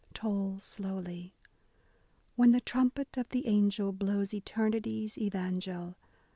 Toll 0.15 0.57
slowly. 0.57 1.35
When 2.35 2.53
the 2.53 2.59
trumpet 2.59 3.19
of 3.19 3.29
the 3.29 3.45
angel 3.45 3.91
blows 3.91 4.33
eternity's 4.33 5.15
evangel. 5.15 5.95